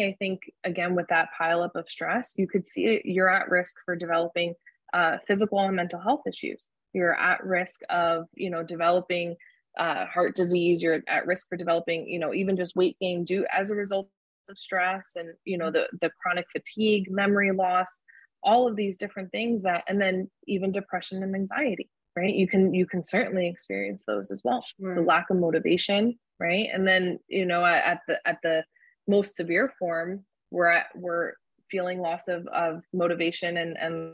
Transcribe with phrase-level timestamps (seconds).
[0.00, 3.76] I think again with that pileup of stress, you could see it, you're at risk
[3.84, 4.54] for developing
[4.92, 6.68] uh, physical and mental health issues.
[6.92, 9.36] You're at risk of you know developing
[9.78, 10.82] uh, heart disease.
[10.82, 14.08] You're at risk for developing you know even just weight gain due as a result
[14.48, 18.00] of stress and you know the the chronic fatigue, memory loss,
[18.42, 21.88] all of these different things that, and then even depression and anxiety.
[22.14, 24.62] Right, you can you can certainly experience those as well.
[24.78, 24.96] Sure.
[24.96, 28.64] The lack of motivation, right, and then you know at the at the
[29.08, 31.32] most severe form, we're at we're
[31.70, 34.12] feeling loss of, of motivation and, and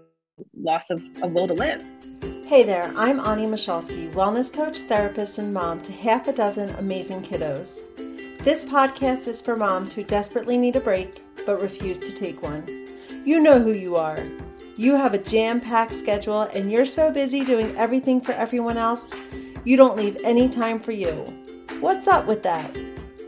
[0.55, 1.85] loss of, of will to live.
[2.47, 7.23] Hey there, I'm Ani Michalski, wellness coach, therapist, and mom to half a dozen amazing
[7.23, 7.81] kiddos.
[8.45, 12.87] This podcast is for moms who desperately need a break but refuse to take one.
[13.25, 14.23] You know who you are.
[14.77, 19.15] You have a jam packed schedule and you're so busy doing everything for everyone else,
[19.65, 21.13] you don't leave any time for you.
[21.81, 22.77] What's up with that?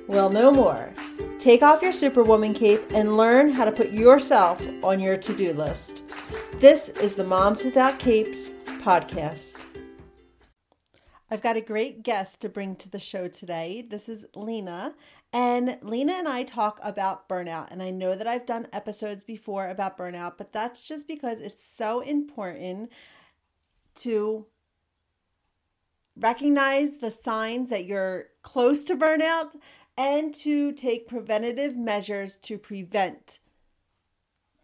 [0.07, 0.93] Well, no more.
[1.41, 5.55] Take off your Superwoman cape and learn how to put yourself on your to do
[5.55, 6.03] list.
[6.57, 8.51] This is the Moms Without Capes
[8.83, 9.65] podcast.
[11.31, 13.81] I've got a great guest to bring to the show today.
[13.89, 14.95] This is Lena.
[15.33, 17.69] And Lena and I talk about burnout.
[17.71, 21.65] And I know that I've done episodes before about burnout, but that's just because it's
[21.65, 22.91] so important
[24.01, 24.45] to
[26.19, 29.57] recognize the signs that you're close to burnout
[30.01, 33.39] and to take preventative measures to prevent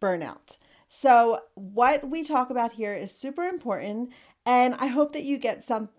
[0.01, 0.57] burnout.
[0.89, 4.15] So, what we talk about here is super important,
[4.47, 5.91] and I hope that you get some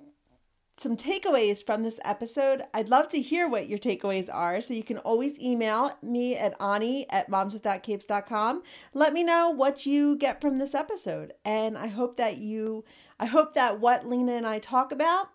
[0.75, 2.63] some takeaways from this episode.
[2.73, 4.61] I'd love to hear what your takeaways are.
[4.61, 8.61] So you can always email me at Ani at momswithoutcapes.com.
[8.93, 11.33] Let me know what you get from this episode.
[11.43, 12.85] And I hope that you
[13.19, 15.29] I hope that what Lena and I talk about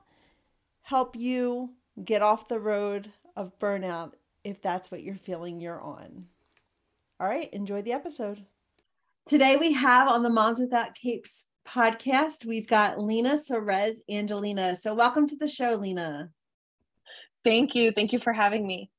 [0.83, 1.71] help you
[2.05, 4.13] get off the road of burnout
[4.45, 6.27] if that's what you're feeling you're on.
[7.21, 8.45] All right, enjoy the episode.
[9.27, 14.77] Today we have on the Moms Without Capes podcast, we've got Lena Suarez Angelino.
[14.77, 16.31] So welcome to the show, Lena.
[17.45, 17.93] Thank you.
[17.93, 18.91] Thank you for having me.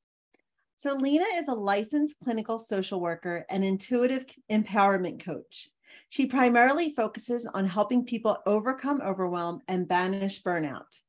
[0.76, 5.70] So, Lena is a licensed clinical social worker and intuitive empowerment coach.
[6.10, 11.00] She primarily focuses on helping people overcome overwhelm and banish burnout.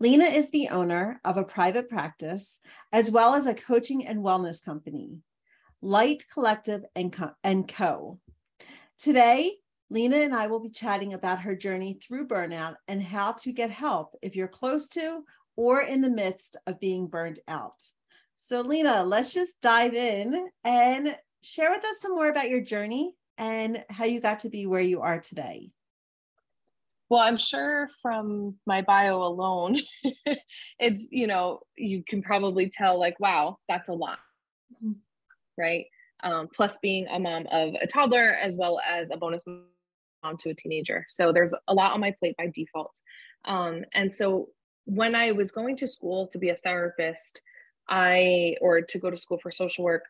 [0.00, 2.60] Lena is the owner of a private practice
[2.92, 5.18] as well as a coaching and wellness company,
[5.82, 7.12] Light Collective and
[7.68, 8.18] Co.
[8.98, 9.56] Today,
[9.90, 13.70] Lena and I will be chatting about her journey through burnout and how to get
[13.70, 15.24] help if you're close to
[15.56, 17.82] or in the midst of being burned out.
[18.36, 23.14] So, Lena, let's just dive in and share with us some more about your journey
[23.38, 25.70] and how you got to be where you are today.
[27.10, 29.76] Well, I'm sure from my bio alone,
[30.78, 34.18] it's, you know, you can probably tell, like, wow, that's a lot.
[34.74, 34.92] Mm-hmm.
[35.58, 35.86] Right.
[36.22, 40.50] Um, plus being a mom of a toddler as well as a bonus mom to
[40.50, 41.04] a teenager.
[41.08, 42.98] So there's a lot on my plate by default.
[43.44, 44.48] Um, and so
[44.86, 47.42] when I was going to school to be a therapist,
[47.88, 50.04] I, or to go to school for social work,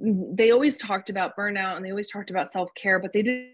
[0.00, 3.50] they always talked about burnout and they always talked about self care, but they didn't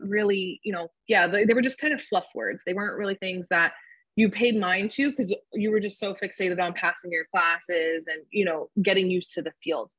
[0.00, 2.62] really, you know, yeah, they, they were just kind of fluff words.
[2.64, 3.72] They weren't really things that
[4.16, 8.22] you paid mind to because you were just so fixated on passing your classes and,
[8.30, 9.92] you know, getting used to the field.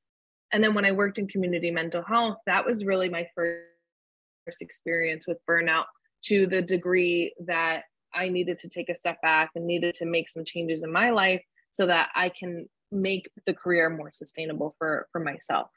[0.52, 5.26] And then when I worked in community mental health, that was really my first experience
[5.28, 5.86] with burnout
[6.24, 10.30] to the degree that I needed to take a step back and needed to make
[10.30, 15.08] some changes in my life so that I can make the career more sustainable for
[15.12, 15.70] for myself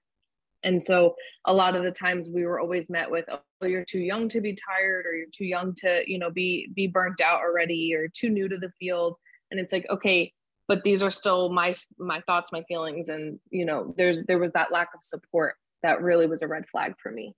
[0.64, 1.14] and so
[1.46, 4.40] a lot of the times we were always met with oh you're too young to
[4.40, 8.08] be tired or you're too young to you know be be burnt out already or
[8.08, 9.16] too new to the field.
[9.50, 10.32] And it's like okay
[10.68, 14.52] but these are still my my thoughts my feelings and you know there's there was
[14.52, 17.34] that lack of support that really was a red flag for me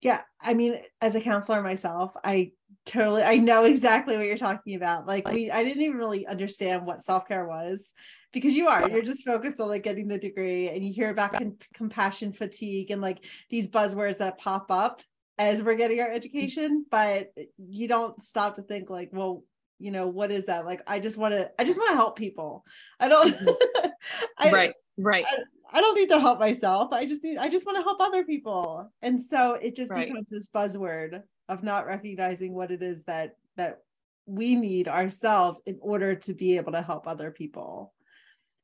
[0.00, 2.50] yeah i mean as a counselor myself i
[2.88, 5.06] totally i know exactly what you're talking about.
[5.06, 7.92] Like we i didn't even really understand what self-care was
[8.32, 11.34] because you are you're just focused on like getting the degree and you hear about
[11.34, 15.02] con- compassion fatigue and like these buzzwords that pop up
[15.38, 16.16] as we're getting our mm-hmm.
[16.16, 19.44] education but you don't stop to think like well
[19.78, 22.16] you know what is that like i just want to i just want to help
[22.16, 22.64] people
[23.00, 23.88] i don't mm-hmm.
[24.38, 27.66] I, right right I, I, don't need to help myself i just need i just
[27.66, 30.08] want to help other people and so it just right.
[30.08, 33.80] becomes this buzzword of not recognizing what it is that that
[34.26, 37.92] we need ourselves in order to be able to help other people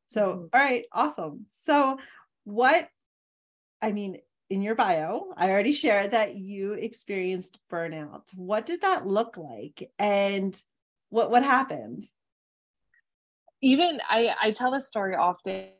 [0.08, 0.44] so, mm-hmm.
[0.52, 1.46] all right, awesome.
[1.50, 1.98] So,
[2.44, 2.88] what
[3.82, 4.18] I mean,
[4.50, 8.22] in your bio, I already shared that you experienced burnout.
[8.34, 10.58] What did that look like, and
[11.14, 12.02] what what happened?
[13.62, 15.70] Even I I tell this story often.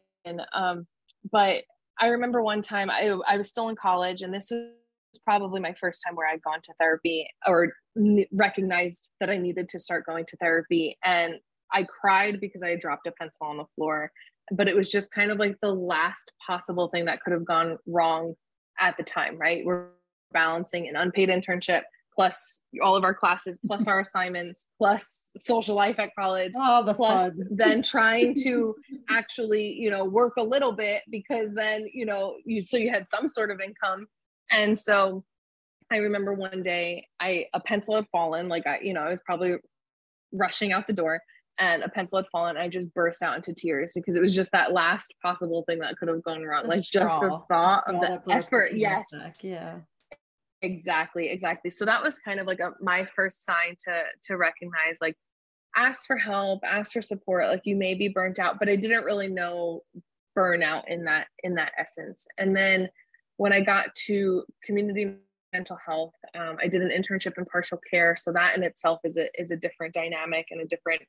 [0.53, 0.87] Um,
[1.31, 1.65] but
[2.01, 5.75] I remember one time I, I was still in college and this was probably my
[5.75, 7.73] first time where I'd gone to therapy or
[8.33, 10.97] recognized that I needed to start going to therapy.
[11.05, 11.35] And
[11.73, 14.13] I cried because I dropped a pencil on the floor.
[14.53, 17.79] But it was just kind of like the last possible thing that could have gone
[17.87, 18.35] wrong
[18.79, 19.65] at the time, right?
[19.65, 19.89] We're
[20.33, 21.83] balancing an unpaid internship
[22.15, 26.95] plus all of our classes, plus our assignments, plus social life at college, all the
[26.95, 27.49] plus fun.
[27.51, 28.75] then trying to
[29.11, 33.09] actually, you know, work a little bit because then, you know, you so you had
[33.09, 34.07] some sort of income.
[34.51, 35.25] And so
[35.91, 39.21] I remember one day I a pencil had fallen, like I, you know, I was
[39.25, 39.57] probably
[40.33, 41.21] rushing out the door
[41.59, 42.57] and a pencil had fallen.
[42.57, 45.97] I just burst out into tears because it was just that last possible thing that
[45.97, 46.67] could have gone wrong.
[46.67, 48.73] like just the thought of the effort.
[48.75, 49.05] Yes.
[49.43, 49.79] Yeah
[50.65, 51.71] exactly exactly.
[51.71, 55.17] So that was kind of like a, my first sign to to recognize like
[55.77, 59.05] ask for help ask for support like you may be burnt out but i didn't
[59.05, 59.83] really know
[60.37, 62.27] burnout in that in that essence.
[62.39, 62.89] And then
[63.37, 65.15] when i got to community
[65.53, 69.17] mental health um, i did an internship in partial care so that in itself is
[69.17, 71.03] a is a different dynamic and a different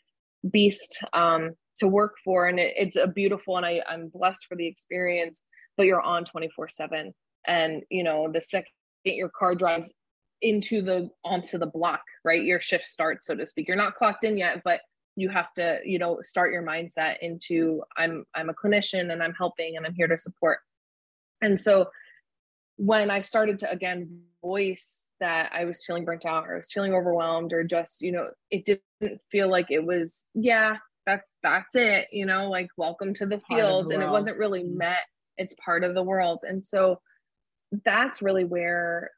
[0.51, 4.55] beast um, to work for and it, it's a beautiful and I, i'm blessed for
[4.55, 5.43] the experience
[5.77, 7.13] but you're on 24 7
[7.47, 8.65] and you know the get
[9.13, 9.93] your car drives
[10.41, 12.43] into the onto the block right?
[12.43, 13.67] Your shift starts so to speak.
[13.67, 14.81] You're not clocked in yet but
[15.15, 19.33] you have to you know start your mindset into i'm i'm a clinician and i'm
[19.33, 20.59] helping and i'm here to support.
[21.41, 21.87] And so
[22.77, 26.71] when i started to again voice that i was feeling burnt out or i was
[26.71, 30.75] feeling overwhelmed or just you know it didn't feel like it was yeah
[31.05, 34.63] that's that's it you know like welcome to the field the and it wasn't really
[34.63, 34.79] mm-hmm.
[34.79, 35.05] met.
[35.37, 36.43] It's part of the world.
[36.47, 36.99] And so
[37.83, 39.11] that's really where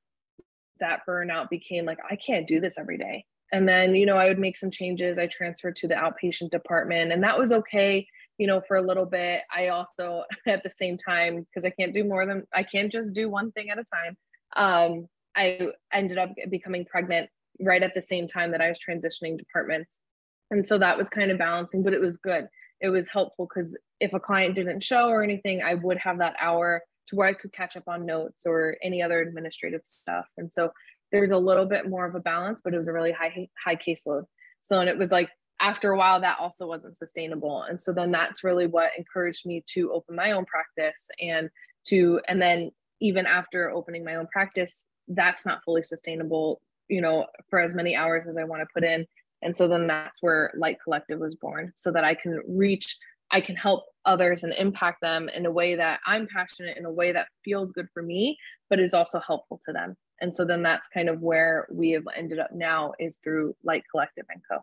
[0.80, 3.26] that burnout became like i can't do this every day.
[3.52, 5.18] And then you know i would make some changes.
[5.18, 8.08] I transferred to the outpatient department and that was okay
[8.38, 9.42] you know for a little bit.
[9.56, 13.14] I also at the same time because i can't do more than i can't just
[13.14, 14.18] do one thing at a time
[14.56, 15.60] um i
[15.94, 17.30] ended up becoming pregnant
[17.60, 20.02] right at the same time that i was transitioning departments.
[20.50, 22.48] And so that was kind of balancing but it was good.
[22.80, 26.36] It was helpful because if a client didn't show or anything i would have that
[26.40, 30.26] hour to where I could catch up on notes or any other administrative stuff.
[30.38, 30.72] And so
[31.12, 33.76] there's a little bit more of a balance, but it was a really high high
[33.76, 34.24] caseload.
[34.62, 37.64] So and it was like after a while that also wasn't sustainable.
[37.64, 41.50] And so then that's really what encouraged me to open my own practice and
[41.88, 47.26] to and then even after opening my own practice, that's not fully sustainable, you know,
[47.50, 49.06] for as many hours as I want to put in.
[49.42, 52.98] And so then that's where Light Collective was born so that I can reach
[53.32, 56.92] I can help others and impact them in a way that I'm passionate in a
[56.92, 58.38] way that feels good for me,
[58.70, 59.96] but is also helpful to them.
[60.22, 63.84] And so then that's kind of where we have ended up now is through Light
[63.92, 64.60] Collective and Co.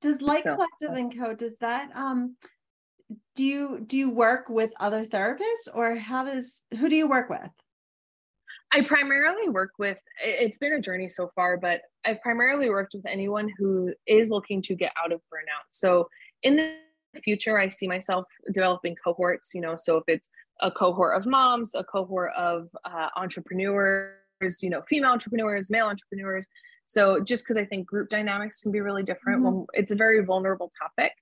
[0.00, 1.34] Does Light so, Collective and Co.
[1.34, 2.36] Does that um
[3.36, 7.30] do you do you work with other therapists or how does who do you work
[7.30, 7.50] with?
[8.74, 13.06] I primarily work with it's been a journey so far, but I've primarily worked with
[13.06, 15.66] anyone who is looking to get out of burnout.
[15.70, 16.08] So
[16.42, 16.76] in the
[17.20, 20.28] future, I see myself developing cohorts, you know, so if it's
[20.60, 24.14] a cohort of moms, a cohort of uh, entrepreneurs,
[24.60, 26.46] you know, female entrepreneurs, male entrepreneurs.
[26.86, 29.56] So just because I think group dynamics can be really different mm-hmm.
[29.56, 31.12] when it's a very vulnerable topic.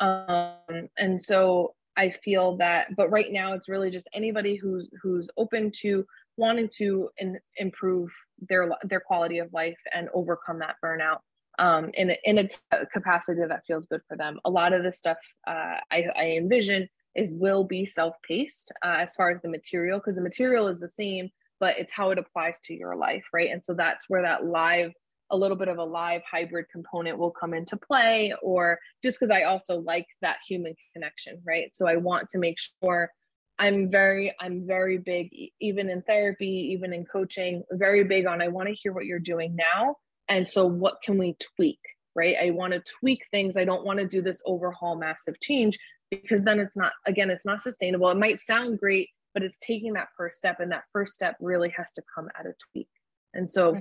[0.00, 5.28] Um, and so I feel that, but right now it's really just anybody who's who's
[5.36, 6.04] open to
[6.36, 8.10] wanting to in, improve
[8.48, 11.18] their their quality of life and overcome that burnout
[11.58, 14.38] um, in, a, in a capacity that feels good for them.
[14.44, 19.14] A lot of the stuff uh, I, I, envision is will be self-paced uh, as
[19.14, 21.30] far as the material, because the material is the same,
[21.60, 23.50] but it's how it applies to your life, right?
[23.50, 24.92] And so that's where that live,
[25.30, 29.30] a little bit of a live hybrid component will come into play, or just because
[29.30, 31.74] I also like that human connection, right?
[31.74, 33.10] So I want to make sure
[33.58, 35.30] I'm very, I'm very big,
[35.60, 39.20] even in therapy, even in coaching, very big on I want to hear what you're
[39.20, 39.96] doing now
[40.28, 41.78] and so, what can we tweak?
[42.16, 42.36] Right.
[42.40, 43.56] I want to tweak things.
[43.56, 45.76] I don't want to do this overhaul massive change
[46.10, 48.08] because then it's not, again, it's not sustainable.
[48.08, 50.60] It might sound great, but it's taking that first step.
[50.60, 52.88] And that first step really has to come at a tweak.
[53.34, 53.80] And so,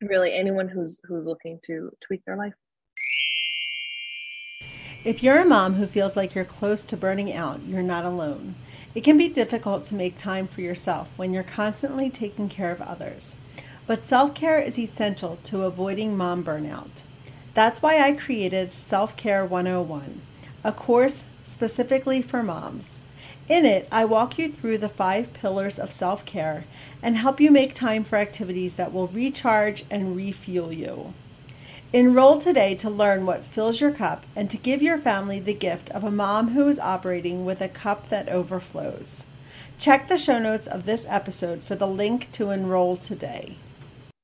[0.00, 2.54] really, anyone who's who's looking to tweak their life.
[5.04, 8.54] If you're a mom who feels like you're close to burning out, you're not alone.
[8.94, 12.80] It can be difficult to make time for yourself when you're constantly taking care of
[12.80, 13.36] others.
[13.86, 17.02] But self care is essential to avoiding mom burnout.
[17.52, 20.22] That's why I created Self Care 101,
[20.64, 22.98] a course specifically for moms.
[23.46, 26.64] In it, I walk you through the five pillars of self care
[27.02, 31.12] and help you make time for activities that will recharge and refuel you.
[31.92, 35.90] Enroll today to learn what fills your cup and to give your family the gift
[35.90, 39.26] of a mom who is operating with a cup that overflows.
[39.78, 43.58] Check the show notes of this episode for the link to enroll today.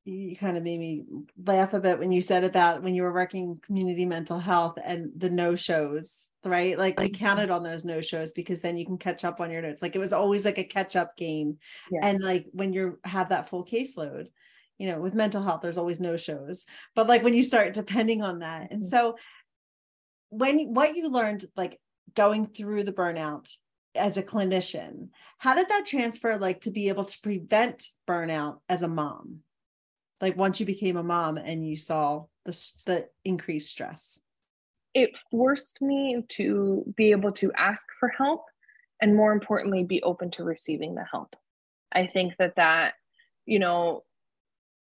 [0.04, 1.04] You kind of made me
[1.44, 5.10] laugh a bit when you said about when you were working community mental health and
[5.16, 6.78] the no shows, right?
[6.78, 9.62] Like we counted on those no shows because then you can catch up on your
[9.62, 9.82] notes.
[9.82, 11.58] Like it was always like a catch up game.
[11.92, 12.02] Yes.
[12.02, 14.28] And like when you have that full caseload,
[14.80, 16.64] you know with mental health there's always no shows
[16.96, 18.88] but like when you start depending on that and mm-hmm.
[18.88, 19.16] so
[20.30, 21.78] when what you learned like
[22.14, 23.48] going through the burnout
[23.94, 28.82] as a clinician how did that transfer like to be able to prevent burnout as
[28.82, 29.40] a mom
[30.20, 34.20] like once you became a mom and you saw the, the increased stress?
[34.94, 38.44] It forced me to be able to ask for help
[39.00, 41.34] and more importantly be open to receiving the help.
[41.92, 42.94] I think that that
[43.46, 44.04] you know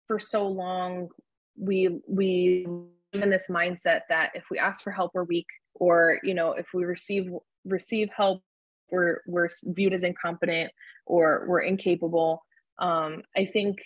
[0.08, 1.10] for so long
[1.58, 2.65] we we
[3.13, 6.51] live in this mindset that if we ask for help we're weak or you know
[6.53, 7.29] if we receive
[7.65, 8.41] receive help
[8.91, 10.72] we're we're viewed as incompetent
[11.06, 12.44] or we're incapable.
[12.79, 13.77] Um, i think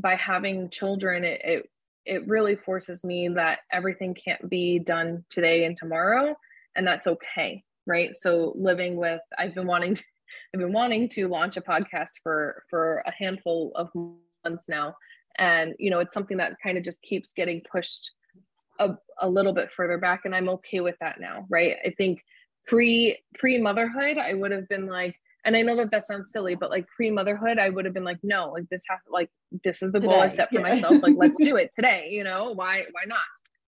[0.00, 1.70] by having children it, it
[2.04, 6.34] it really forces me that everything can't be done today and tomorrow
[6.76, 8.14] and that's okay right?
[8.14, 10.04] So living with i've been wanting to
[10.54, 13.88] i've been wanting to launch a podcast for for a handful of
[14.44, 14.94] months now.
[15.38, 18.12] And you know it's something that kind of just keeps getting pushed
[18.78, 21.76] a, a little bit further back and i'm okay with that now right?
[21.84, 22.20] I think
[22.66, 26.54] pre pre motherhood i would have been like and i know that that sounds silly
[26.54, 29.30] but like pre motherhood i would have been like no like this has like
[29.64, 30.74] this is the goal i set for yeah.
[30.74, 31.02] myself.
[31.02, 32.52] Like let's do it today you know?
[32.52, 33.20] Why why not?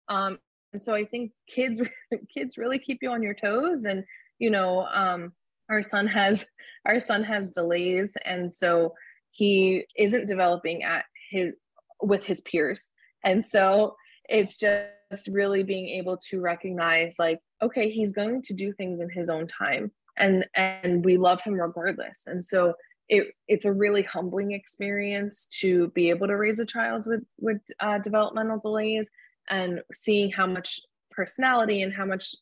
[0.09, 0.39] Um
[0.73, 1.81] and so i think kids
[2.33, 4.03] kids really keep you on your toes and
[4.39, 5.31] you know um
[5.69, 6.45] our son has
[6.85, 8.15] our son has delays.
[8.25, 8.93] And so
[9.31, 11.53] he isn't developing at his
[12.01, 12.89] with his peers.
[13.23, 13.95] And so
[14.29, 19.09] it's just really being able to recognize like okay he's going to do things in
[19.09, 22.23] his own time and and we love him regardless.
[22.27, 22.73] And so
[23.09, 27.61] it it's a really humbling experience to be able to raise a child with with
[27.79, 29.09] uh, developmental delays
[29.49, 30.81] and seeing how much
[31.11, 32.35] personality and how much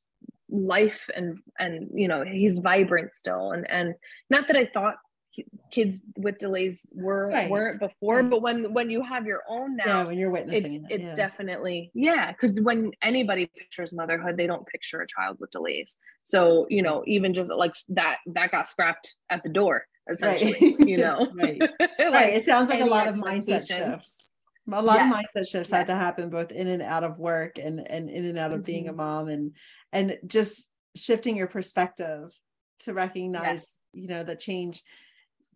[0.50, 3.52] life and and you know he's vibrant still.
[3.52, 3.96] And and
[4.30, 4.96] not that i thought
[5.72, 7.50] kids with delays were right.
[7.50, 10.76] weren't before but when when you have your own now yeah, when you're witnessing it's,
[10.76, 11.16] it, it's yeah.
[11.16, 16.66] definitely yeah because when anybody pictures motherhood they don't picture a child with delays so
[16.70, 20.76] you know even just like that that got scrapped at the door essentially right.
[20.88, 21.60] you know right.
[21.80, 24.30] like, right it sounds like a lot of mindset shifts
[24.72, 25.12] a lot yes.
[25.12, 25.72] of mindset shifts yes.
[25.72, 28.60] had to happen both in and out of work and and in and out of
[28.60, 28.66] mm-hmm.
[28.66, 28.98] being a mm-hmm.
[28.98, 29.52] mom and
[29.92, 32.32] and just shifting your perspective
[32.80, 33.82] to recognize yes.
[33.94, 34.82] you know the change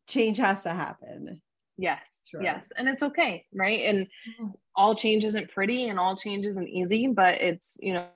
[0.10, 1.42] change has to happen.
[1.78, 2.24] Yes.
[2.30, 2.44] Sure.
[2.44, 2.74] Yes.
[2.78, 3.46] And it's okay.
[3.54, 3.86] Right.
[3.86, 4.48] And mm-hmm.
[4.75, 8.08] all change isn't pretty and all change isn't easy, but it's, you know,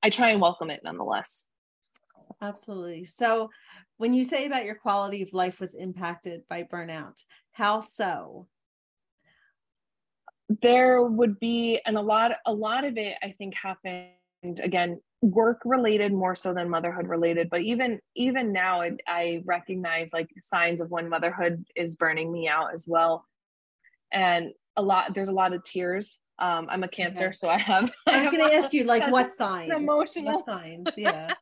[0.00, 1.48] I try and welcome it nonetheless.
[2.40, 3.04] Absolutely.
[3.04, 3.50] So
[3.96, 8.46] when you say about your quality of life was impacted by burnout, how so?
[10.62, 14.12] There would be, and a lot, a lot of it I think happened
[14.62, 20.12] again work related more so than motherhood related but even even now I, I, recognize
[20.12, 23.24] like signs of when motherhood is burning me out as well.
[24.12, 26.20] And a lot there's a lot of tears.
[26.38, 27.32] Um i'm a cancer okay.
[27.32, 29.72] so i have i was going to ask you like what signs?
[29.72, 30.86] Emotional what signs?
[30.96, 31.34] Yeah.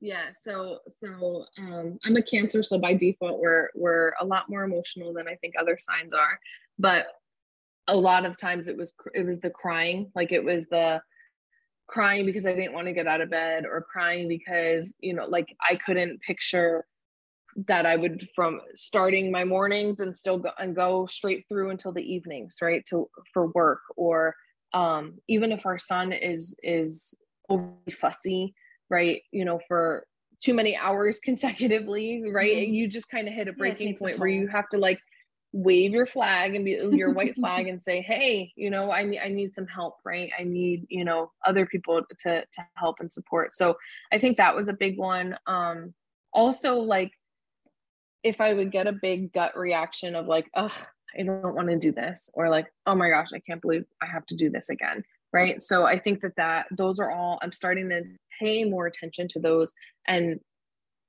[0.00, 4.62] Yeah so so um i'm a cancer so by default we're we're a lot more
[4.62, 6.40] emotional than i think other signs are.
[6.78, 7.08] But
[7.88, 11.02] a lot of times it was it was the crying like it was the
[11.90, 15.24] crying because I didn't want to get out of bed or crying because, you know,
[15.24, 16.86] like I couldn't picture
[17.66, 21.92] that I would from starting my mornings and still go and go straight through until
[21.92, 22.84] the evenings, right?
[22.90, 24.34] To for work or
[24.72, 27.12] um even if our son is is
[27.48, 28.54] overly fussy,
[28.88, 29.22] right?
[29.32, 30.06] You know, for
[30.40, 32.56] too many hours consecutively, right?
[32.56, 32.74] Mm-hmm.
[32.74, 35.00] You just kind of hit a breaking yeah, point where you have to like
[35.52, 39.18] wave your flag and be your white flag and say hey you know i need
[39.18, 40.30] i need some help right?
[40.38, 43.54] I need you know other people to to help and support.
[43.54, 43.76] So
[44.12, 45.36] i think that was a big one.
[45.46, 45.94] Um
[46.32, 47.12] also like
[48.22, 50.76] if i would get a big gut reaction of like oh
[51.18, 54.06] i don't want to do this or like oh my gosh i can't believe i
[54.06, 55.02] have to do this again
[55.32, 55.62] right?
[55.62, 58.02] So i think that that those are all i'm starting to
[58.40, 59.72] pay more attention to those.
[60.06, 60.40] And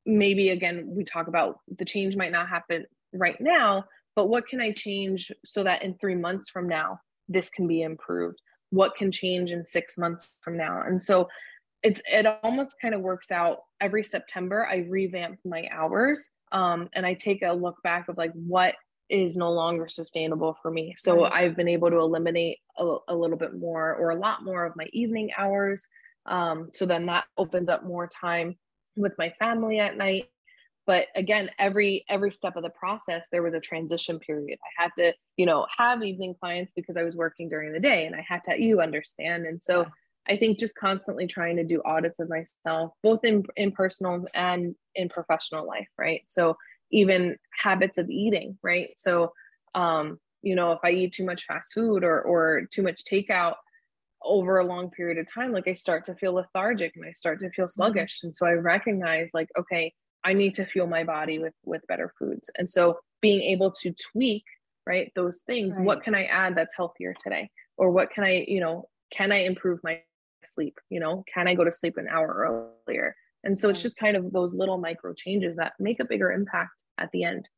[0.06, 4.60] maybe again we talk about the change might not happen right now but what can
[4.60, 8.42] I change so that in three months from now, this can be improved?
[8.70, 10.82] What can change in six months from now?
[10.86, 11.28] And so
[11.84, 14.68] it's it almost kind of works out every September.
[14.70, 18.76] I revamp my hours um, and I take a look back of like what
[19.10, 20.94] is no longer sustainable for me.
[20.98, 21.26] So.
[21.26, 24.74] I've been able to eliminate a, a, little bit more or a lot more of
[24.78, 25.86] my evening hours.
[26.26, 28.56] Um, so then that opens up more time
[28.96, 30.30] with my family at night.
[30.88, 34.58] But again, every every step of the process, there was a transition period.
[34.64, 38.06] I had to, you know, have evening clients because I was working during the day,
[38.06, 39.46] and I had to you understand.
[39.46, 39.86] And so
[40.28, 44.76] I think just constantly trying to do audits of myself, both in in personal and
[44.96, 46.24] in professional life, right?
[46.28, 46.58] So
[46.92, 48.90] even habits of eating, right?
[48.98, 49.34] So,
[49.76, 53.56] um, you know, if I eat too much fast food or or too much takeout
[54.24, 57.40] over a long period of time, like I start to feel lethargic and I start
[57.40, 57.72] to feel mm-hmm.
[57.72, 58.22] sluggish.
[58.24, 62.14] And so I recognize like, okay, I need to fuel my body with with better
[62.18, 62.50] foods.
[62.58, 64.46] And so being able to tweak,
[64.86, 65.86] right, those things, right.
[65.86, 67.50] what can I add that's healthier today?
[67.78, 70.02] Or what can I, you know, can I improve my
[70.46, 70.80] sleep?
[70.90, 73.16] You know, can I go to sleep an hour earlier?
[73.44, 76.84] And so it's just kind of those little micro changes that make a bigger impact
[76.98, 77.50] at the end.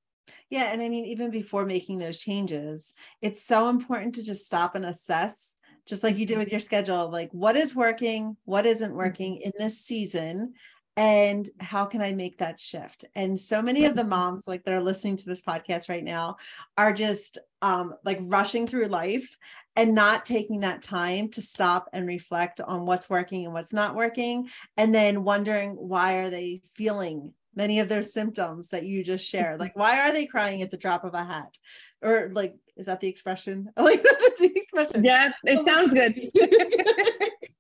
[0.50, 0.72] Yeah.
[0.72, 4.86] And I mean, even before making those changes, it's so important to just stop and
[4.86, 5.56] assess,
[5.86, 8.98] just like you did with your schedule, like what is working, what isn't mm-hmm.
[8.98, 10.54] working in this season,
[10.96, 13.06] and how can I make that shift?
[13.16, 16.38] And so many of the moms, like that are listening to this podcast right now,
[16.78, 19.38] are just um, like rushing through life
[19.76, 23.96] and not taking that time to stop and reflect on what's working and what's not
[23.96, 29.26] working and then wondering why are they feeling many of those symptoms that you just
[29.26, 29.60] shared?
[29.60, 31.58] Like why are they crying at the drop of a hat?
[32.04, 33.72] Or like is that the expression?
[33.78, 35.04] Like the expression.
[35.04, 36.20] Yeah it sounds good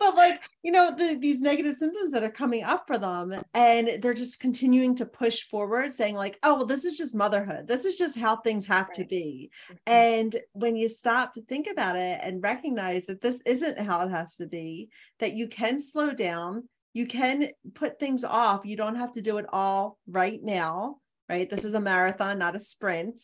[0.00, 4.02] but like you know the, these negative symptoms that are coming up for them and
[4.02, 7.84] they're just continuing to push forward saying like oh well this is just motherhood this
[7.84, 8.94] is just how things have right.
[8.94, 9.76] to be mm-hmm.
[9.86, 14.10] and when you stop to think about it and recognize that this isn't how it
[14.10, 14.88] has to be
[15.20, 19.36] that you can slow down you can put things off you don't have to do
[19.36, 20.96] it all right now
[21.28, 23.20] right this is a marathon not a sprint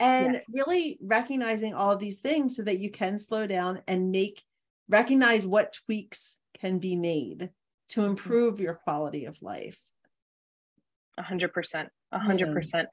[0.00, 0.46] and yes.
[0.52, 4.42] really recognizing all of these things so that you can slow down and make
[4.88, 7.50] recognize what tweaks can be made
[7.90, 8.10] to mm-hmm.
[8.10, 9.78] improve your quality of life.
[11.18, 12.88] A hundred percent, a hundred percent.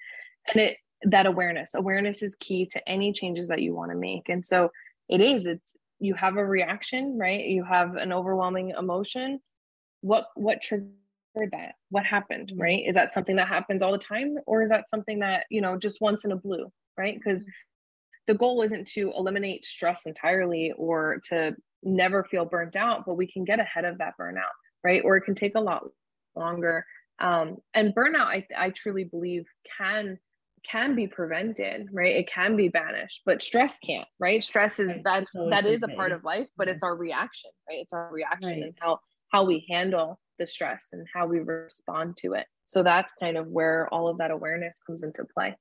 [0.52, 4.30] And it, that awareness, awareness is key to any changes that you want to make.
[4.30, 4.72] And so
[5.08, 7.46] it is, it's, you have a reaction, right?
[7.46, 9.40] You have an overwhelming emotion.
[10.02, 10.92] What, what triggered
[11.52, 11.76] that?
[11.90, 12.62] What happened, mm-hmm.
[12.62, 12.84] right?
[12.88, 14.38] Is that something that happens all the time?
[14.48, 17.16] Or is that something that, you know, just once in a blue, right?
[17.16, 17.52] Because mm-hmm.
[18.28, 23.32] the goal isn't to eliminate stress entirely or to never feel burnt out, but we
[23.32, 25.02] can get ahead of that burnout, right?
[25.06, 25.84] Or it can take a lot
[26.36, 26.86] longer.
[27.20, 29.46] Um, and burnout, I, I truly believe
[29.78, 30.20] can
[30.70, 32.16] can be prevented, right?
[32.16, 34.44] It can be banished, but stress can't, right?
[34.44, 35.02] Stress is right.
[35.04, 36.74] that's that is a part of life, but yeah.
[36.74, 37.80] it's our reaction, right?
[37.82, 38.64] It's our reaction right.
[38.64, 39.00] and how
[39.32, 42.48] how we handle the stress and how we respond to it.
[42.66, 45.56] So that's kind of where all of that awareness comes into play.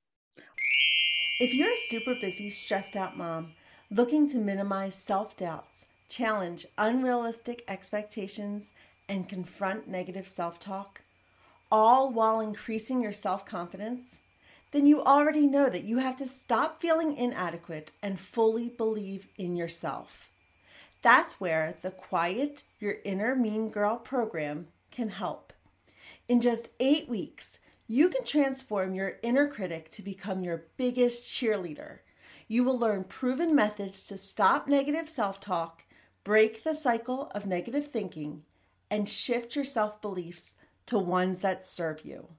[1.39, 3.53] If you're a super busy, stressed out mom
[3.91, 8.71] looking to minimize self doubts, challenge unrealistic expectations,
[9.07, 11.01] and confront negative self talk,
[11.71, 14.19] all while increasing your self confidence,
[14.71, 19.55] then you already know that you have to stop feeling inadequate and fully believe in
[19.55, 20.29] yourself.
[21.01, 25.53] That's where the Quiet Your Inner Mean Girl program can help.
[26.27, 31.99] In just eight weeks, you can transform your inner critic to become your biggest cheerleader.
[32.47, 35.84] You will learn proven methods to stop negative self talk
[36.25, 38.41] Break the cycle of negative thinking
[38.89, 40.55] and shift your self beliefs
[40.87, 42.29] to ones that serve you.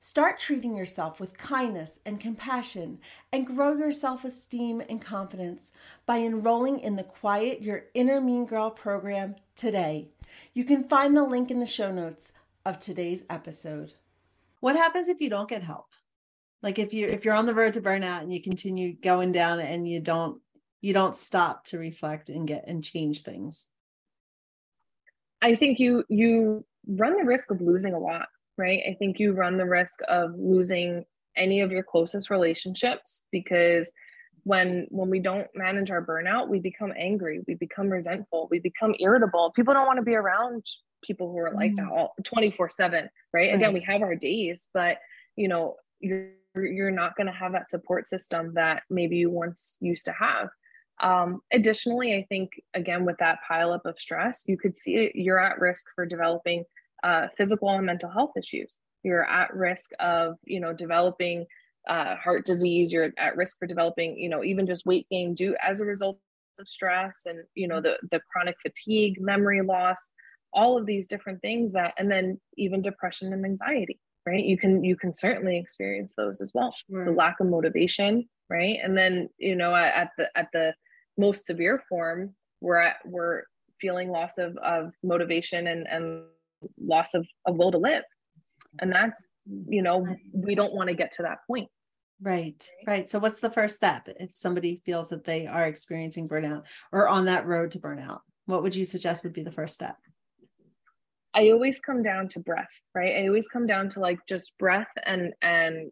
[0.00, 2.98] Start treating yourself with kindness and compassion
[3.30, 5.70] and grow your self esteem and confidence
[6.06, 10.08] by enrolling in the Quiet Your Inner Mean Girl program today.
[10.54, 12.32] You can find the link in the show notes
[12.64, 13.92] of today's episode.
[14.60, 15.90] What happens if you don't get help?
[16.62, 19.60] Like if you if you're on the road to burnout and you continue going down
[19.60, 20.40] and you don't
[20.86, 23.68] you don't stop to reflect and get and change things.
[25.42, 28.80] I think you you run the risk of losing a lot right?
[28.88, 31.04] I think you run the risk of losing
[31.36, 33.92] any of your closest relationships because
[34.44, 38.94] when when we don't manage our burnout we become angry we become resentful we become
[39.00, 39.52] irritable.
[39.54, 40.64] People don't want to be around
[41.04, 41.76] people who are like mm.
[41.76, 43.10] that all 24 7 right?
[43.32, 43.54] right.
[43.54, 44.98] again we have our days but
[45.36, 49.76] you know you're you're not going to have that support system that maybe you once
[49.80, 50.48] used to have
[51.00, 55.60] um, additionally, I think, again, with that pileup of stress, you could see you're at
[55.60, 56.64] risk for developing
[57.02, 58.78] uh, physical and mental health issues.
[59.02, 61.46] You're at risk of, you know, developing
[61.86, 62.92] uh, heart disease.
[62.92, 66.18] You're at risk for developing, you know, even just weight gain due as a result
[66.58, 70.10] of stress and, you know, the, the chronic fatigue, memory loss,
[70.52, 74.84] all of these different things that, and then even depression and anxiety, right you can
[74.84, 77.04] you can certainly experience those as well sure.
[77.04, 80.74] the lack of motivation right and then you know at the at the
[81.16, 83.42] most severe form we're at we're
[83.80, 86.24] feeling loss of of motivation and and
[86.80, 88.04] loss of, of will to live.
[88.80, 89.28] And that's
[89.68, 91.68] you know we don't want to get to that point.
[92.20, 93.08] Right right.
[93.08, 97.26] So what's the first step if somebody feels that they are experiencing burnout or on
[97.26, 98.20] that road to burnout?
[98.46, 99.96] What would you suggest would be the first step?
[101.34, 103.16] I always come down to breath right?
[103.16, 105.90] I always come down to like just breath and and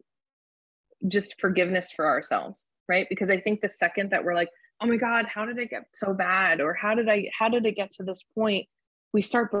[1.07, 3.07] just forgiveness for ourselves right?
[3.09, 4.49] Because i think the second that we're like
[4.85, 6.61] oh my god how did it get so bad?
[6.61, 8.67] Or how did i how did it get to this point?
[9.13, 9.53] We start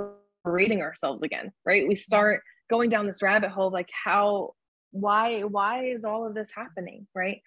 [0.43, 1.87] berating ourselves again right?
[1.87, 4.53] We start going down this rabbit hole like how
[4.91, 7.41] why why is all of this happening right?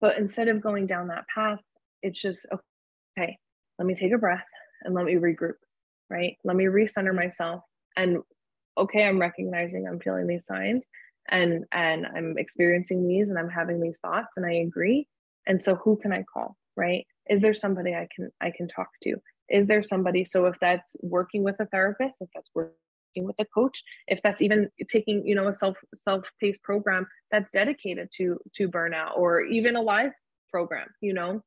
[0.00, 1.60] But instead of going down that path
[2.02, 2.46] it's just
[3.18, 3.38] okay
[3.78, 4.46] let me take a breath
[4.82, 5.54] and let me regroup
[6.10, 6.36] right?
[6.44, 7.62] Let me recenter myself
[7.96, 8.18] and
[8.78, 10.86] okay i'm recognizing i'm feeling these signs
[11.28, 15.06] and and i'm experiencing these and i'm having these thoughts and i agree
[15.48, 17.04] and so who can i call right?
[17.28, 19.16] Is there somebody i can i can talk to?
[19.50, 22.70] Is there somebody so if that's working with a therapist if that's working
[23.16, 28.08] with a coach if that's even taking you know a self self-paced program that's dedicated
[28.16, 30.12] to to burnout or even a live
[30.50, 31.42] program you know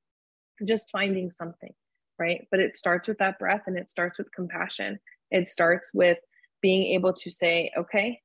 [0.67, 1.73] just finding something
[2.19, 2.47] right?
[2.51, 4.99] But it starts with that breath and it starts with compassion.
[5.31, 6.19] It starts with
[6.61, 8.19] being able to say okay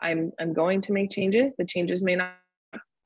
[0.00, 1.52] i'm i'm going to make changes.
[1.58, 2.34] The changes may not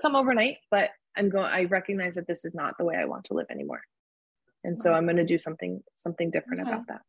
[0.00, 3.24] come overnight but i'm going i recognize that this is not the way i want
[3.26, 3.82] to live anymore.
[4.64, 7.02] And so i'm going to do something something different about that.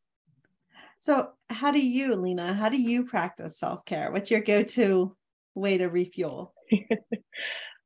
[0.99, 4.11] So how do you lena how do you practice self-care?
[4.11, 5.15] What's your go-to
[5.55, 6.53] way to refuel?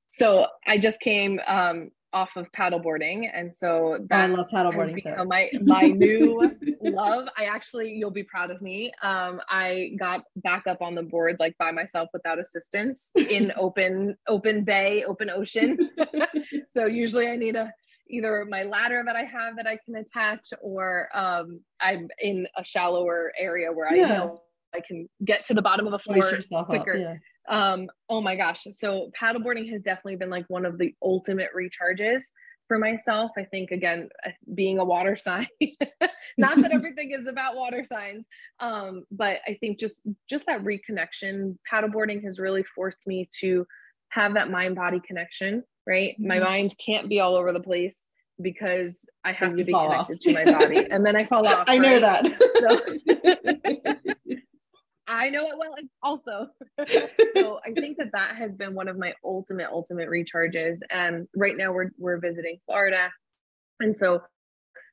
[0.10, 5.02] So i just came um, off of paddleboarding and so that oh, I love paddleboarding
[5.02, 5.26] so.
[5.26, 6.40] my my new
[6.82, 11.04] love I actually you'll be proud of me um I got back up on the
[11.04, 15.78] board like by myself without assistance in open open bay open ocean
[16.70, 17.74] so usually I need a
[18.10, 22.64] either my ladder that I have that I can attach or um, I'm in a
[22.64, 24.44] shallower area where I know
[24.74, 26.96] I can get to the bottom of a floor quicker.
[26.96, 27.16] Yeah.
[27.48, 28.68] Um, oh my gosh.
[28.72, 32.24] So paddleboarding has definitely been like one of the ultimate recharges
[32.68, 33.32] for myself.
[33.38, 35.48] I think again, uh, being a water sign,
[36.38, 38.26] not that everything is about water signs.
[38.60, 43.66] Um, but I think just just that reconnection, paddleboarding has really forced me to
[44.10, 46.12] have that mind body connection right?
[46.14, 46.28] Mm-hmm.
[46.28, 48.08] My mind can't be all over the place
[48.40, 50.20] because I have to be connected off.
[50.20, 51.68] to my body and then I fall off.
[51.68, 51.82] I right?
[51.82, 52.26] know that.
[52.60, 54.27] So,
[55.08, 56.48] I know it well also.
[57.38, 60.80] so I think that that has been one of my ultimate, ultimate recharges.
[60.90, 63.10] And right now we're, we're visiting Florida.
[63.80, 64.22] And so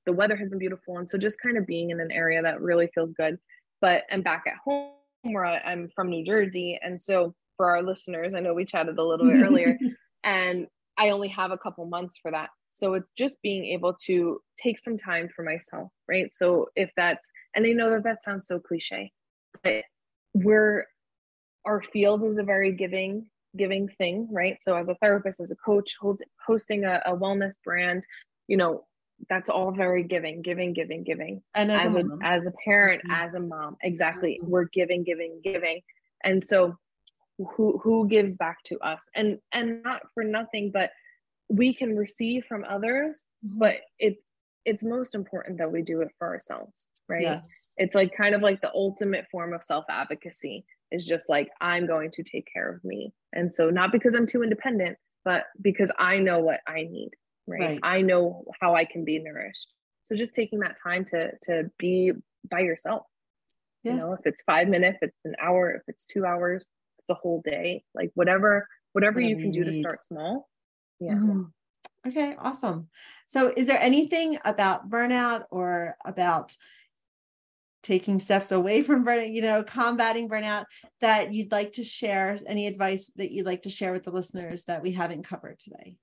[0.07, 0.99] the weather has been beautiful.
[0.99, 3.39] And so just kind of being in an area that really feels good.
[3.81, 6.79] But I'm back at home where I, I'm from New Jersey.
[6.81, 9.79] And so for our listeners, I know we chatted a little bit earlier
[10.25, 12.51] and I only have a couple months for that.
[12.73, 16.35] So it's just being able to take some time for myself, right?
[16.35, 19.13] So if that's, and I know that that sounds so cliche,
[19.63, 19.85] but
[20.35, 20.87] we're,
[21.65, 24.59] our field is a very giving, giving thing, right?
[24.61, 28.07] So as a therapist, as a coach, hold, hosting a, a wellness brand,
[28.49, 28.85] you know,
[29.31, 31.43] that's all very giving, giving, giving, giving.
[31.55, 33.25] And as, as a, as a parent, mm-hmm.
[33.25, 34.51] as a mom, exactly, mm-hmm.
[34.51, 35.81] we're giving, giving, giving.
[36.25, 36.77] And so
[37.39, 40.91] who who gives back to us and and not for nothing but
[41.49, 43.59] we can receive from others mm-hmm.
[43.59, 44.17] but it
[44.65, 47.23] it's most important that we do it for ourselves right?
[47.23, 47.71] Yes.
[47.77, 51.87] it's like kind of like the ultimate form of self advocacy is just like i'm
[51.87, 53.13] going to take care of me.
[53.33, 57.11] And so not because i'm too independent but because i know what i need
[57.47, 57.81] right, right.
[57.83, 59.69] i know how i can be nourished.
[60.05, 62.13] So just taking that time to to be
[62.51, 63.03] by yourself.
[63.83, 63.93] Yeah.
[63.93, 67.11] you know if it's five minutes if it's an hour if it's two hours it's
[67.11, 70.49] a whole day like whatever whatever you can do to start small.
[71.01, 71.15] Yeah.
[71.15, 72.09] Mm-hmm.
[72.09, 72.89] okay awesome.
[73.27, 76.55] So is there anything about burnout or about
[77.85, 80.65] taking steps away from burnout you know combating burnout
[81.01, 84.65] that you'd like to share any advice that you'd like to share with the listeners
[84.65, 85.97] that we haven't covered today?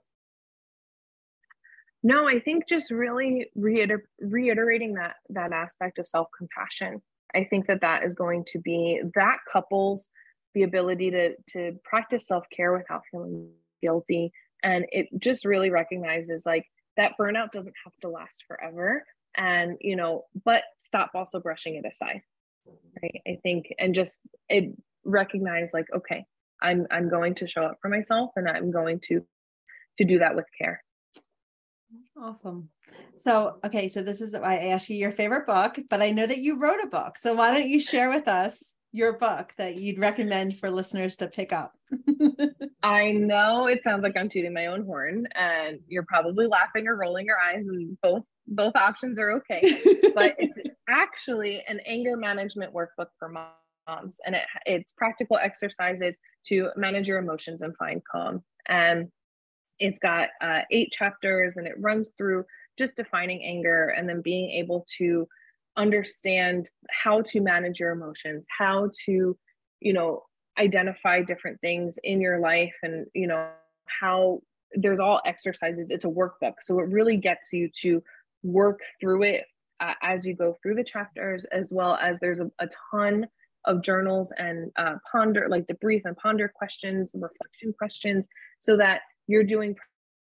[2.04, 7.02] No i think just really reiter- reiterating that that aspect of self-compassion.
[7.36, 10.10] I think that that is going to be that couples
[10.54, 13.50] the ability to to practice self-care without feeling
[13.82, 14.32] guilty.
[14.64, 16.66] And it just really recognizes like
[16.98, 19.04] that burnout doesn't have to last forever
[19.36, 22.22] and you know but stop also brushing it aside
[23.02, 23.22] right?
[23.28, 26.26] I think and just it recognize like okay
[26.62, 29.26] i'm i'm going to show up for myself and i'm going to
[29.98, 30.84] to do that with care.
[32.18, 32.70] Awesome.
[33.18, 36.38] So okay so this is i asked you your favorite book but i know that
[36.38, 37.18] you wrote a book.
[37.18, 41.28] So why don't you share with us your book that you'd recommend for listeners to
[41.28, 41.74] pick up?
[42.84, 46.98] I know it sounds like I'm tooting my own horn, and you're probably laughing or
[46.98, 49.62] rolling your eyes, and both both options are okay.
[50.16, 50.58] but it's
[50.90, 57.20] actually an anger management workbook for moms, and it, it's practical exercises to manage your
[57.20, 58.44] emotions and find calm.
[58.68, 59.10] And
[59.80, 62.46] it's got uh, eight chapters, and it runs through
[62.78, 65.28] just defining anger and then being able to
[65.78, 69.38] understand how to manage your emotions, how to,
[69.80, 70.24] you know,
[70.60, 73.48] identify different things in your life and, you know,
[73.88, 74.40] how
[74.74, 75.90] there's all exercises.
[75.90, 76.56] It's a workbook.
[76.62, 78.04] So it really gets you to
[78.44, 79.46] work through it
[79.80, 83.26] uh, as you go through the chapters, as well as there's a, a ton
[83.66, 88.28] of journals and uh, ponder, like debrief and ponder questions, reflection questions,
[88.60, 89.76] so that you're doing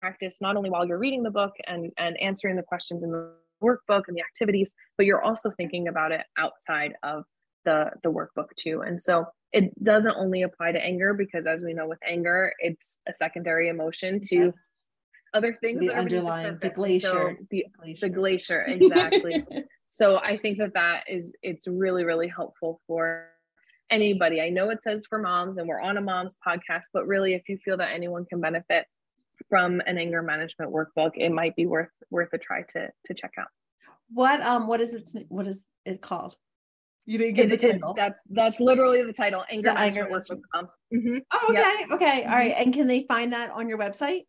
[0.01, 3.33] practice not only while you're reading the book and, and answering the questions in the
[3.62, 7.25] workbook and the activities, but you're also thinking about it outside of
[7.64, 8.83] the the workbook too.
[8.87, 13.01] And so it doesn't only apply to anger because as we know with anger, it's
[13.09, 14.73] a secondary emotion to yes.
[15.33, 17.09] Other things the that underlying the, the glacier.
[17.09, 17.99] So the, glacier.
[18.01, 19.45] the glacier, exactly.
[19.88, 23.29] so I think that that is it's really really helpful for
[23.90, 24.40] anybody.
[24.40, 27.49] I know it says for moms and we're on a mom's podcast, but really if
[27.49, 28.87] you feel that anyone can benefit
[29.49, 33.33] from an anger management workbook, it might be worth worth a try to to check
[33.38, 33.49] out.
[34.12, 36.37] What um what is it what is it called?
[37.07, 37.90] You didn't get it, the title.
[37.93, 39.45] It, that's that's literally the title.
[39.51, 40.77] Anger the management anger workbook moms.
[40.95, 41.19] Mm-hmm.
[41.33, 41.90] Oh, okay, yep.
[41.93, 42.53] okay, all right.
[42.53, 42.62] Mm-hmm.
[42.62, 44.27] And can they find that on your website?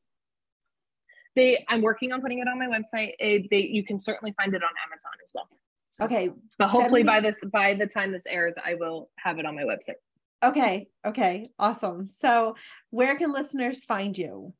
[1.36, 3.13] They, I'm working on putting it on my website.
[3.20, 5.48] It, they, you can certainly find it on Amazon as well.
[5.89, 9.39] So, okay, but hopefully 70- by this by the time this airs, I will have
[9.39, 9.96] it on my website.
[10.44, 12.08] Okay, okay, awesome.
[12.08, 12.56] So,
[12.89, 14.54] where can listeners find you?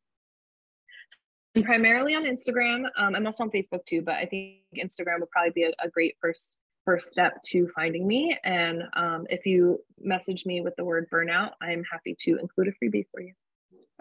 [1.56, 2.86] I'm primarily on Instagram.
[2.98, 5.90] Um, I'm also on Facebook too, but I think Instagram would probably be a, a
[5.90, 8.38] great first first step to finding me.
[8.44, 12.72] And um, if you message me with the word burnout, I'm happy to include a
[12.72, 13.34] freebie for you.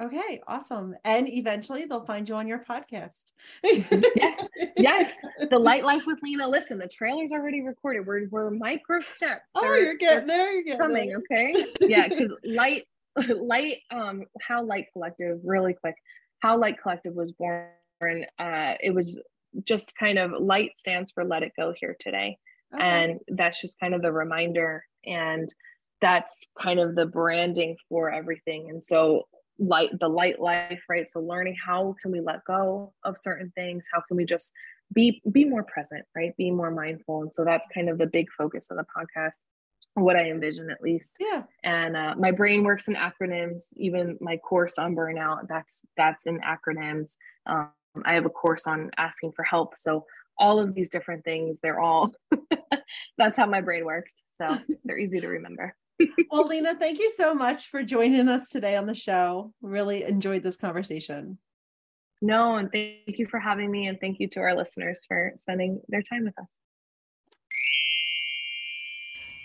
[0.00, 0.94] Okay, awesome.
[1.04, 3.24] And eventually they'll find you on your podcast.
[3.62, 5.14] yes, yes.
[5.50, 6.48] The Light Life with Lena.
[6.48, 8.06] Listen, the trailer's already recorded.
[8.06, 9.50] We're, we're micro steps.
[9.54, 10.52] Oh, they're, you're getting there.
[10.52, 11.08] You're getting coming.
[11.10, 11.38] There.
[11.38, 11.66] Okay.
[11.82, 12.84] Yeah, because light,
[13.28, 15.96] light, um, how light collective, really quick
[16.40, 17.68] how Light Collective was born.
[18.38, 19.20] Uh, it was
[19.64, 22.38] just kind of light stands for let it go here today.
[22.74, 22.84] Okay.
[22.84, 24.84] And that's just kind of the reminder.
[25.04, 25.48] And
[26.00, 28.70] that's kind of the branding for everything.
[28.70, 29.24] And so
[29.60, 31.08] light the light life, right?
[31.08, 33.84] So learning how can we let go of certain things?
[33.92, 34.52] How can we just
[34.92, 36.36] be be more present, right?
[36.36, 37.22] Be more mindful.
[37.22, 39.36] And so that's kind of the big focus of the podcast
[39.94, 41.16] what I envision at least.
[41.18, 41.42] Yeah.
[41.64, 43.72] And uh, my brain works in acronyms.
[43.76, 47.16] Even my course on burnout, that's that's in acronyms.
[47.46, 47.70] Um,
[48.04, 49.76] I have a course on asking for help.
[49.76, 50.06] So
[50.38, 52.12] all of these different things, they're all
[53.18, 54.22] that's how my brain works.
[54.30, 55.74] So they're easy to remember.
[56.30, 59.52] Well, Lena, thank you so much for joining us today on the show.
[59.62, 61.38] Really enjoyed this conversation.
[62.22, 65.80] No, and thank you for having me, and thank you to our listeners for spending
[65.88, 66.60] their time with us.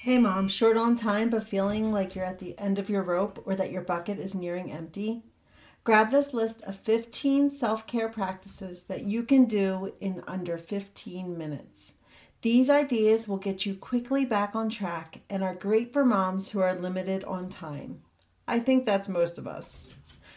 [0.02, 3.42] Hey mom, short on time but feeling like you're at the end of your rope
[3.44, 5.24] or that your bucket is nearing empty?
[5.84, 11.36] Grab this list of 15 self care practices that you can do in under 15
[11.36, 11.94] minutes.
[12.42, 16.60] These ideas will get you quickly back on track and are great for moms who
[16.60, 18.02] are limited on time.
[18.48, 19.88] I think that's most of us.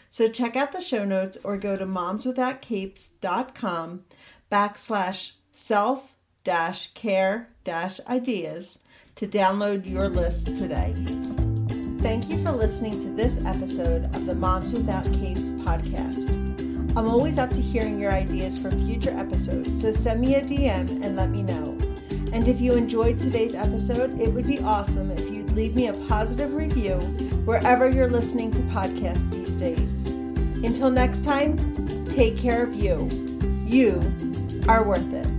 [0.09, 4.03] So check out the show notes or go to momswithoutcapes.com
[4.51, 8.79] backslash self dash care dash ideas
[9.15, 10.93] to download your list today.
[11.99, 16.27] Thank you for listening to this episode of the Moms Without Capes podcast.
[16.97, 21.03] I'm always up to hearing your ideas for future episodes, so send me a DM
[21.03, 21.78] and let me know.
[22.31, 25.93] And if you enjoyed today's episode, it would be awesome if you'd leave me a
[25.93, 26.95] positive review
[27.45, 30.07] wherever you're listening to podcasts these days.
[30.63, 31.57] Until next time,
[32.05, 33.07] take care of you.
[33.65, 34.01] You
[34.67, 35.38] are worth it.